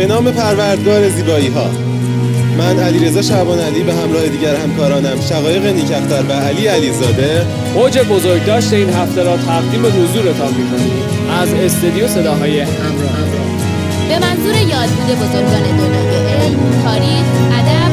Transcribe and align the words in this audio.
به 0.00 0.06
نام 0.06 0.30
پروردگار 0.32 1.08
زیبایی 1.08 1.48
ها 1.48 1.70
من 2.58 2.78
علیرضا 2.78 3.22
شعبان 3.22 3.58
علی 3.58 3.82
به 3.82 3.94
همراه 3.94 4.28
دیگر 4.28 4.56
همکارانم 4.56 5.20
شقایق 5.28 5.66
نیکختر 5.66 6.22
و 6.28 6.32
علی 6.32 6.66
علیزاده 6.66 7.46
اوج 7.74 7.98
بزرگداشت 7.98 8.72
این 8.72 8.90
هفته 8.90 9.22
را 9.22 9.36
تقدیم 9.36 9.86
حضورتان 9.86 10.54
می‌کنیم. 10.54 10.92
از 11.42 11.54
استودیو 11.54 12.08
صداهای 12.08 12.60
همراه. 12.60 13.18
به 14.08 14.18
منظور 14.18 14.54
یادبود 14.54 15.18
بزرگان 15.18 15.62
دنیای 15.62 16.16
علم، 16.32 16.82
تاریخ، 16.84 17.26
ادب، 17.58 17.89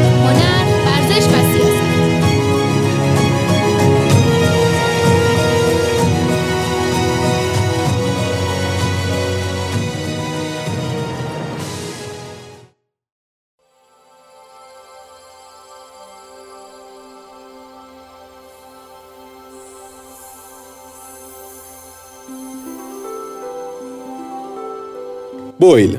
بویل 25.59 25.97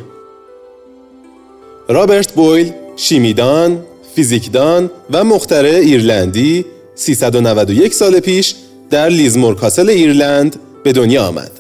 رابرت 1.89 2.33
بویل 2.33 2.73
شیمیدان، 2.97 3.79
فیزیکدان 4.15 4.91
و 5.11 5.25
مخترع 5.25 5.75
ایرلندی 5.75 6.65
391 6.95 7.95
سال 7.95 8.21
پیش 8.21 8.55
در 8.91 9.09
لیزمور 9.09 9.55
کاسل 9.55 9.89
ایرلند 9.89 10.57
به 10.85 10.93
دنیا 10.93 11.27
آمد. 11.27 11.51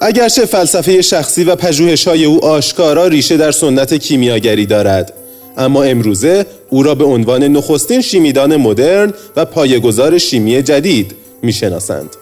اگرچه 0.00 0.44
فلسفه 0.44 1.02
شخصی 1.02 1.44
و 1.44 1.56
پژوهش‌های 1.56 2.24
او 2.24 2.44
آشکارا 2.44 3.06
ریشه 3.06 3.36
در 3.36 3.50
سنت 3.50 3.94
کیمیاگری 3.94 4.66
دارد 4.66 5.12
اما 5.56 5.82
امروزه 5.82 6.46
او 6.70 6.82
را 6.82 6.94
به 6.94 7.04
عنوان 7.04 7.44
نخستین 7.44 8.00
شیمیدان 8.00 8.56
مدرن 8.56 9.14
و 9.36 9.44
پایه‌گذار 9.44 10.18
شیمی 10.18 10.62
جدید 10.62 11.14
می‌شناسند. 11.42 12.16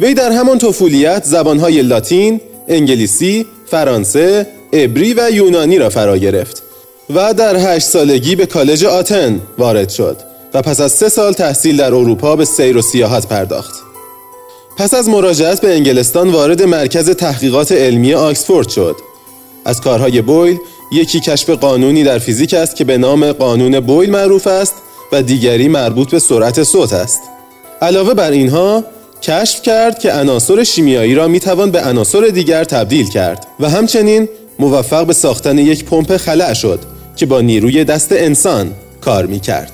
وی 0.00 0.14
در 0.14 0.32
همان 0.32 0.58
طفولیت 0.58 1.24
زبانهای 1.24 1.82
لاتین، 1.82 2.40
انگلیسی، 2.68 3.46
فرانسه، 3.68 4.46
عبری 4.72 5.14
و 5.14 5.30
یونانی 5.30 5.78
را 5.78 5.88
فرا 5.88 6.16
گرفت 6.16 6.62
و 7.14 7.34
در 7.34 7.56
هشت 7.56 7.86
سالگی 7.86 8.36
به 8.36 8.46
کالج 8.46 8.84
آتن 8.84 9.40
وارد 9.58 9.88
شد 9.88 10.16
و 10.54 10.62
پس 10.62 10.80
از 10.80 10.92
سه 10.92 11.08
سال 11.08 11.32
تحصیل 11.32 11.76
در 11.76 11.94
اروپا 11.94 12.36
به 12.36 12.44
سیر 12.44 12.76
و 12.76 12.82
سیاحت 12.82 13.28
پرداخت. 13.28 13.74
پس 14.76 14.94
از 14.94 15.08
مراجعت 15.08 15.60
به 15.60 15.74
انگلستان 15.74 16.30
وارد 16.30 16.62
مرکز 16.62 17.10
تحقیقات 17.10 17.72
علمی 17.72 18.14
آکسفورد 18.14 18.68
شد. 18.68 18.96
از 19.64 19.80
کارهای 19.80 20.22
بویل 20.22 20.58
یکی 20.92 21.20
کشف 21.20 21.50
قانونی 21.50 22.04
در 22.04 22.18
فیزیک 22.18 22.54
است 22.54 22.76
که 22.76 22.84
به 22.84 22.98
نام 22.98 23.32
قانون 23.32 23.80
بویل 23.80 24.10
معروف 24.10 24.46
است 24.46 24.74
و 25.12 25.22
دیگری 25.22 25.68
مربوط 25.68 26.10
به 26.10 26.18
سرعت 26.18 26.62
صوت 26.62 26.92
است. 26.92 27.20
علاوه 27.82 28.14
بر 28.14 28.30
اینها 28.30 28.84
کشف 29.22 29.62
کرد 29.62 29.98
که 29.98 30.12
عناصر 30.12 30.64
شیمیایی 30.64 31.14
را 31.14 31.28
می 31.28 31.40
توان 31.40 31.70
به 31.70 31.80
عناصر 31.80 32.20
دیگر 32.20 32.64
تبدیل 32.64 33.08
کرد 33.08 33.46
و 33.60 33.70
همچنین 33.70 34.28
موفق 34.58 35.06
به 35.06 35.12
ساختن 35.12 35.58
یک 35.58 35.84
پمپ 35.84 36.16
خلع 36.16 36.52
شد 36.52 36.80
که 37.16 37.26
با 37.26 37.40
نیروی 37.40 37.84
دست 37.84 38.12
انسان 38.12 38.72
کار 39.00 39.26
می 39.26 39.40
کرد. 39.40 39.72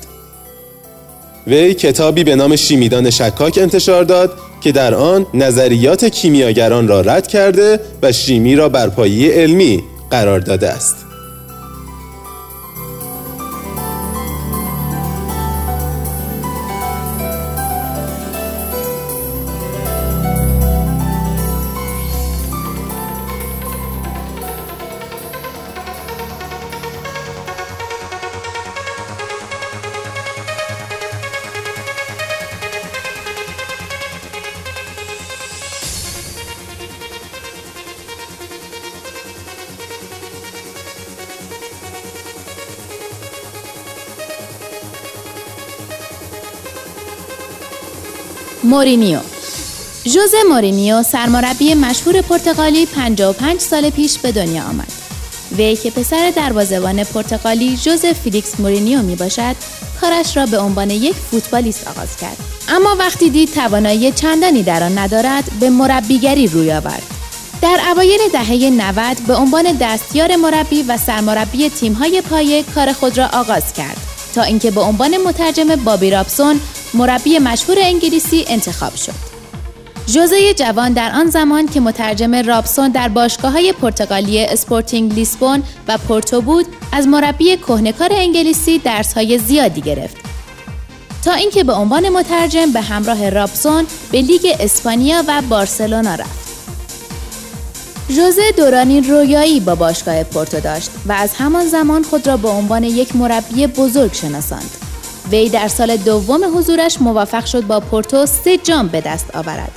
وی 1.47 1.73
کتابی 1.73 2.23
به 2.23 2.35
نام 2.35 2.55
شیمیدان 2.55 3.09
شکاک 3.09 3.57
انتشار 3.61 4.03
داد 4.03 4.33
که 4.61 4.71
در 4.71 4.93
آن 4.93 5.25
نظریات 5.33 6.05
کیمیاگران 6.05 6.87
را 6.87 7.01
رد 7.01 7.27
کرده 7.27 7.79
و 8.01 8.11
شیمی 8.11 8.55
را 8.55 8.69
بر 8.69 8.89
پایه 8.89 9.33
علمی 9.33 9.83
قرار 10.11 10.39
داده 10.39 10.69
است. 10.69 11.04
مورینیو 48.65 49.19
ژوزه 50.05 50.37
مورینیو 50.49 51.03
سرمربی 51.03 51.73
مشهور 51.73 52.21
پرتغالی 52.21 52.85
55 52.85 53.59
سال 53.59 53.89
پیش 53.89 54.17
به 54.17 54.31
دنیا 54.31 54.63
آمد. 54.63 54.91
وی 55.57 55.75
که 55.75 55.91
پسر 55.91 56.33
دروازه‌بان 56.35 57.03
پرتغالی 57.03 57.77
ژوزه 57.77 58.13
فیلیکس 58.13 58.59
مورینیو 58.59 59.01
می 59.01 59.15
باشد، 59.15 59.55
کارش 60.01 60.37
را 60.37 60.45
به 60.45 60.59
عنوان 60.59 60.89
یک 60.89 61.15
فوتبالیست 61.31 61.87
آغاز 61.87 62.17
کرد. 62.21 62.37
اما 62.69 62.95
وقتی 62.99 63.29
دید 63.29 63.53
توانایی 63.53 64.11
چندانی 64.11 64.63
در 64.63 64.83
آن 64.83 64.97
ندارد، 64.97 65.43
به 65.59 65.69
مربیگری 65.69 66.47
روی 66.47 66.71
آورد. 66.71 67.03
در 67.61 67.79
اوایل 67.91 68.19
دهه 68.33 68.69
90 68.69 69.17
به 69.27 69.35
عنوان 69.35 69.77
دستیار 69.81 70.35
مربی 70.35 70.83
و 70.83 70.97
سرمربی 70.97 71.69
تیم‌های 71.69 72.21
پایه 72.21 72.63
کار 72.75 72.93
خود 72.93 73.17
را 73.17 73.29
آغاز 73.33 73.73
کرد 73.73 73.97
تا 74.35 74.41
اینکه 74.41 74.71
به 74.71 74.81
عنوان 74.81 75.17
مترجم 75.17 75.75
بابی 75.75 76.11
رابسون 76.11 76.59
مربی 76.95 77.39
مشهور 77.39 77.77
انگلیسی 77.81 78.45
انتخاب 78.47 78.95
شد. 78.95 79.35
ژوزه 80.07 80.53
جوان 80.53 80.93
در 80.93 81.11
آن 81.11 81.29
زمان 81.29 81.67
که 81.67 81.79
مترجم 81.79 82.35
رابسون 82.35 82.89
در 82.89 83.07
باشگاه 83.07 83.51
های 83.51 83.73
پرتغالی 83.73 84.45
اسپورتینگ 84.45 85.13
لیسبون 85.13 85.63
و 85.87 85.97
پورتو 85.97 86.41
بود 86.41 86.65
از 86.91 87.07
مربی 87.07 87.57
کهنه‌کار 87.57 88.09
انگلیسی 88.11 88.79
درس 88.79 89.13
های 89.13 89.37
زیادی 89.37 89.81
گرفت 89.81 90.17
تا 91.25 91.33
اینکه 91.33 91.63
به 91.63 91.73
عنوان 91.73 92.09
مترجم 92.09 92.71
به 92.71 92.81
همراه 92.81 93.29
رابسون 93.29 93.85
به 94.11 94.21
لیگ 94.21 94.55
اسپانیا 94.59 95.23
و 95.27 95.41
بارسلونا 95.49 96.15
رفت. 96.15 96.45
ژوزه 98.09 98.51
دورانی 98.57 99.01
رویایی 99.01 99.59
با 99.59 99.75
باشگاه 99.75 100.23
پورتو 100.23 100.59
داشت 100.59 100.89
و 101.05 101.11
از 101.11 101.33
همان 101.33 101.67
زمان 101.67 102.03
خود 102.03 102.27
را 102.27 102.37
به 102.37 102.49
عنوان 102.49 102.83
یک 102.83 103.15
مربی 103.15 103.67
بزرگ 103.67 104.13
شناساند. 104.13 104.84
وی 105.31 105.49
در 105.49 105.67
سال 105.67 105.97
دوم 105.97 106.57
حضورش 106.57 107.01
موفق 107.01 107.45
شد 107.45 107.67
با 107.67 107.79
پورتو 107.79 108.25
سه 108.25 108.57
جام 108.57 108.87
به 108.87 109.01
دست 109.01 109.35
آورد. 109.35 109.71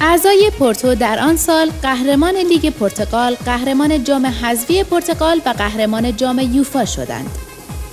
اعضای 0.00 0.52
پورتو 0.58 0.94
در 0.94 1.18
آن 1.18 1.36
سال 1.36 1.70
قهرمان 1.82 2.36
لیگ 2.36 2.70
پرتغال، 2.70 3.34
قهرمان 3.34 4.04
جام 4.04 4.26
حذفی 4.26 4.84
پرتغال 4.84 5.40
و 5.46 5.48
قهرمان 5.48 6.16
جام 6.16 6.38
یوفا 6.38 6.84
شدند. 6.84 7.30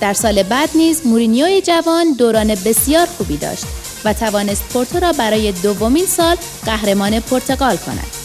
در 0.00 0.12
سال 0.12 0.42
بعد 0.42 0.70
نیز 0.74 1.06
مورینیوی 1.06 1.62
جوان 1.62 2.12
دوران 2.18 2.48
بسیار 2.48 3.06
خوبی 3.18 3.36
داشت 3.36 3.64
و 4.04 4.12
توانست 4.12 4.64
پورتو 4.72 5.00
را 5.00 5.12
برای 5.12 5.52
دومین 5.52 6.06
سال 6.06 6.36
قهرمان 6.66 7.20
پرتغال 7.20 7.76
کند. 7.76 8.15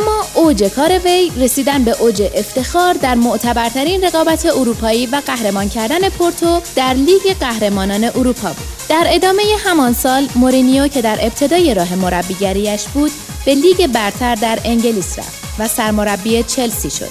اما 0.00 0.24
اوج 0.34 0.64
کار 0.64 0.98
وی 0.98 1.32
رسیدن 1.36 1.84
به 1.84 2.00
اوج 2.00 2.22
افتخار 2.34 2.94
در 2.94 3.14
معتبرترین 3.14 4.04
رقابت 4.04 4.46
اروپایی 4.46 5.06
و 5.06 5.22
قهرمان 5.26 5.68
کردن 5.68 6.08
پورتو 6.08 6.60
در 6.76 6.94
لیگ 6.94 7.36
قهرمانان 7.40 8.04
اروپا 8.04 8.48
بود. 8.48 8.66
در 8.88 9.06
ادامه 9.08 9.42
همان 9.64 9.92
سال 9.92 10.28
مورینیو 10.34 10.88
که 10.88 11.02
در 11.02 11.18
ابتدای 11.20 11.74
راه 11.74 11.94
مربیگریش 11.94 12.84
بود 12.84 13.10
به 13.46 13.54
لیگ 13.54 13.86
برتر 13.86 14.34
در 14.34 14.58
انگلیس 14.64 15.18
رفت 15.18 15.44
و 15.58 15.68
سرمربی 15.68 16.42
چلسی 16.42 16.90
شد. 16.90 17.10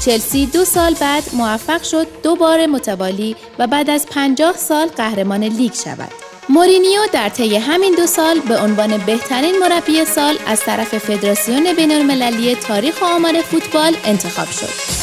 چلسی 0.00 0.46
دو 0.46 0.64
سال 0.64 0.94
بعد 0.94 1.22
موفق 1.32 1.82
شد 1.82 2.06
دو 2.22 2.36
بار 2.36 2.66
متوالی 2.66 3.36
و 3.58 3.66
بعد 3.66 3.90
از 3.90 4.06
پنجاه 4.06 4.56
سال 4.56 4.86
قهرمان 4.86 5.44
لیگ 5.44 5.72
شود. 5.72 6.25
مورینیو 6.48 7.00
در 7.12 7.28
طی 7.28 7.56
همین 7.56 7.94
دو 7.94 8.06
سال 8.06 8.40
به 8.40 8.58
عنوان 8.58 8.98
بهترین 8.98 9.58
مربی 9.58 10.04
سال 10.04 10.38
از 10.46 10.60
طرف 10.60 10.98
فدراسیون 10.98 11.72
بین‌المللی 11.76 12.54
تاریخ 12.54 13.02
و 13.02 13.04
آمار 13.04 13.42
فوتبال 13.42 13.96
انتخاب 14.04 14.50
شد. 14.50 14.96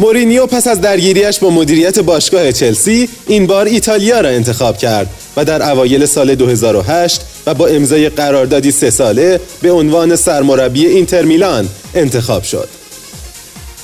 مورینیو 0.00 0.46
پس 0.46 0.66
از 0.66 0.80
درگیریش 0.80 1.38
با 1.38 1.50
مدیریت 1.50 1.98
باشگاه 1.98 2.52
چلسی 2.52 3.08
این 3.26 3.46
بار 3.46 3.66
ایتالیا 3.66 4.20
را 4.20 4.28
انتخاب 4.28 4.78
کرد 4.78 5.17
و 5.38 5.44
در 5.44 5.70
اوایل 5.70 6.06
سال 6.06 6.34
2008 6.34 7.20
و 7.46 7.54
با 7.54 7.66
امضای 7.66 8.08
قراردادی 8.08 8.70
سه 8.70 8.90
ساله 8.90 9.40
به 9.62 9.72
عنوان 9.72 10.16
سرمربی 10.16 10.86
اینتر 10.86 11.22
میلان 11.22 11.68
انتخاب 11.94 12.42
شد. 12.42 12.68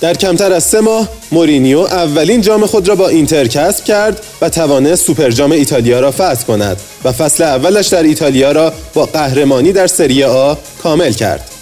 در 0.01 0.15
کمتر 0.15 0.53
از 0.53 0.65
سه 0.65 0.81
ماه 0.81 1.09
مورینیو 1.33 1.79
اولین 1.79 2.41
جام 2.41 2.67
خود 2.67 2.89
را 2.89 2.95
با 2.95 3.09
اینتر 3.09 3.47
کسب 3.47 3.85
کرد 3.85 4.25
و 4.41 4.49
توانست 4.49 5.07
سوپر 5.07 5.31
جام 5.31 5.53
ایتالیا 5.53 6.01
را 6.01 6.11
فتح 6.11 6.45
کند 6.47 6.77
و 7.05 7.13
فصل 7.13 7.45
اولش 7.45 7.87
در 7.87 8.03
ایتالیا 8.03 8.53
را 8.53 8.73
با 8.95 9.07
قهرمانی 9.07 9.73
در 9.73 9.87
سری 9.87 10.25
آ 10.25 10.55
کامل 10.83 11.13
کرد. 11.13 11.54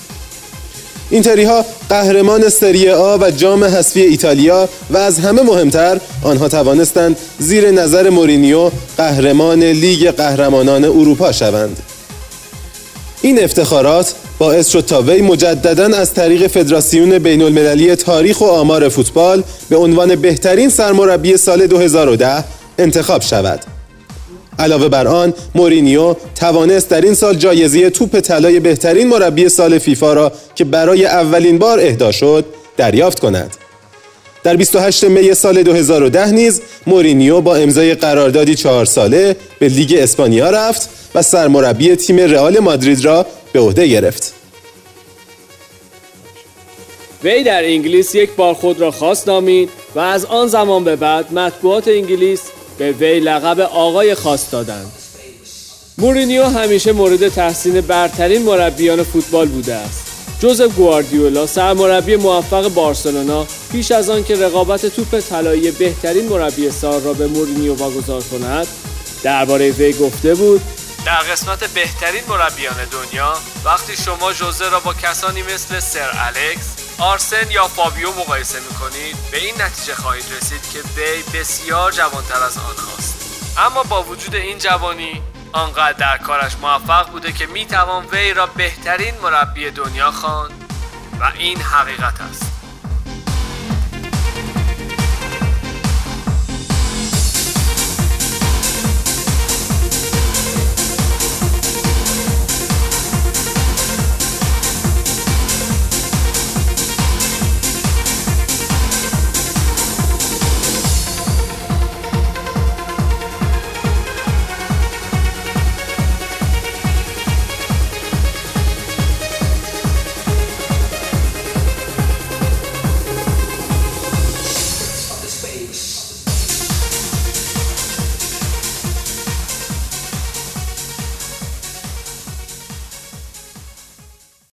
اینتری 1.12 1.44
ها 1.44 1.64
قهرمان 1.88 2.48
سری 2.48 2.90
آ 2.90 3.16
و 3.16 3.30
جام 3.30 3.64
حذفی 3.64 4.00
ایتالیا 4.00 4.68
و 4.90 4.96
از 4.96 5.18
همه 5.18 5.42
مهمتر 5.42 6.00
آنها 6.22 6.48
توانستند 6.48 7.16
زیر 7.38 7.70
نظر 7.70 8.10
مورینیو 8.10 8.70
قهرمان 8.96 9.62
لیگ 9.62 10.10
قهرمانان 10.10 10.84
اروپا 10.84 11.32
شوند. 11.32 11.76
این 13.22 13.44
افتخارات 13.44 14.14
باعث 14.38 14.68
شد 14.68 14.80
تا 14.80 15.02
وی 15.02 15.22
مجددا 15.22 15.86
از 15.96 16.14
طریق 16.14 16.46
فدراسیون 16.46 17.18
بین 17.18 17.42
المللی 17.42 17.96
تاریخ 17.96 18.40
و 18.40 18.44
آمار 18.44 18.88
فوتبال 18.88 19.42
به 19.68 19.76
عنوان 19.76 20.16
بهترین 20.16 20.68
سرمربی 20.68 21.36
سال 21.36 21.66
2010 21.66 22.44
انتخاب 22.78 23.22
شود. 23.22 23.71
علاوه 24.58 24.88
بر 24.88 25.06
آن 25.08 25.34
مورینیو 25.54 26.16
توانست 26.34 26.88
در 26.88 27.00
این 27.00 27.14
سال 27.14 27.34
جایزه 27.34 27.90
توپ 27.90 28.20
طلای 28.20 28.60
بهترین 28.60 29.08
مربی 29.08 29.48
سال 29.48 29.78
فیفا 29.78 30.12
را 30.12 30.32
که 30.54 30.64
برای 30.64 31.06
اولین 31.06 31.58
بار 31.58 31.80
اهدا 31.80 32.12
شد 32.12 32.44
دریافت 32.76 33.20
کند. 33.20 33.56
در 34.44 34.56
28 34.56 35.04
می 35.04 35.34
سال 35.34 35.62
2010 35.62 36.30
نیز 36.30 36.60
مورینیو 36.86 37.40
با 37.40 37.56
امضای 37.56 37.94
قراردادی 37.94 38.54
چهار 38.54 38.84
ساله 38.84 39.36
به 39.58 39.68
لیگ 39.68 39.94
اسپانیا 39.98 40.50
رفت 40.50 40.88
و 41.14 41.22
سرمربی 41.22 41.96
تیم 41.96 42.16
رئال 42.18 42.58
مادرید 42.58 43.04
را 43.04 43.26
به 43.52 43.60
عهده 43.60 43.86
گرفت. 43.86 44.34
وی 47.24 47.42
در 47.42 47.64
انگلیس 47.64 48.14
یک 48.14 48.30
بار 48.36 48.54
خود 48.54 48.80
را 48.80 48.90
خاص 48.90 49.28
نامید 49.28 49.68
و 49.94 50.00
از 50.00 50.24
آن 50.24 50.46
زمان 50.48 50.84
به 50.84 50.96
بعد 50.96 51.32
مطبوعات 51.32 51.88
انگلیس 51.88 52.40
به 52.82 52.92
وی 52.92 53.20
لقب 53.20 53.60
آقای 53.60 54.14
خاص 54.14 54.52
دادند. 54.52 54.92
مورینیو 55.98 56.44
همیشه 56.44 56.92
مورد 56.92 57.28
تحسین 57.28 57.80
برترین 57.80 58.42
مربیان 58.42 59.02
فوتبال 59.02 59.48
بوده 59.48 59.74
است. 59.74 60.06
جوزف 60.40 60.74
گواردیولا 60.74 61.46
سرمربی 61.46 62.16
موفق 62.16 62.68
بارسلونا 62.68 63.46
پیش 63.72 63.92
از 63.92 64.10
آن 64.10 64.24
که 64.24 64.36
رقابت 64.36 64.86
توپ 64.86 65.20
طلایی 65.20 65.70
بهترین 65.70 66.28
مربی 66.28 66.70
سال 66.70 67.02
را 67.02 67.12
به 67.12 67.26
مورینیو 67.26 67.74
واگذار 67.74 68.22
کند 68.22 68.66
درباره 69.22 69.70
وی 69.70 69.92
گفته 69.92 70.34
بود 70.34 70.60
در 71.06 71.18
قسمت 71.32 71.64
بهترین 71.64 72.22
مربیان 72.28 72.76
دنیا 72.90 73.34
وقتی 73.64 73.96
شما 73.96 74.32
جوزه 74.32 74.70
را 74.70 74.80
با 74.80 74.94
کسانی 74.94 75.42
مثل 75.42 75.80
سر 75.80 76.10
الکس 76.14 76.81
آرسن 77.02 77.50
یا 77.50 77.68
فابیو 77.68 78.10
مقایسه 78.10 78.60
می‌کنید؟ 78.60 79.16
به 79.30 79.36
این 79.36 79.62
نتیجه 79.62 79.94
خواهید 79.94 80.24
رسید 80.36 80.70
که 80.72 80.78
وی 80.78 81.40
بسیار 81.40 81.92
جوانتر 81.92 82.42
از 82.42 82.58
آنهاست 82.58 83.14
اما 83.58 83.82
با 83.82 84.02
وجود 84.02 84.34
این 84.34 84.58
جوانی 84.58 85.22
آنقدر 85.52 85.92
در 85.92 86.18
کارش 86.18 86.56
موفق 86.62 87.10
بوده 87.10 87.32
که 87.32 87.46
می‌توان 87.46 88.06
وی 88.06 88.34
را 88.34 88.46
بهترین 88.46 89.14
مربی 89.22 89.70
دنیا 89.70 90.10
خواند. 90.10 90.64
و 91.20 91.32
این 91.38 91.60
حقیقت 91.60 92.20
است. 92.20 92.61